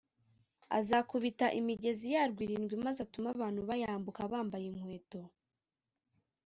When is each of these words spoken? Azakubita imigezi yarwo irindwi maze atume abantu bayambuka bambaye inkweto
Azakubita 0.77 1.47
imigezi 1.59 2.07
yarwo 2.15 2.39
irindwi 2.45 2.73
maze 2.85 2.99
atume 3.01 3.27
abantu 3.35 3.59
bayambuka 3.69 4.21
bambaye 4.31 4.65
inkweto 4.71 5.21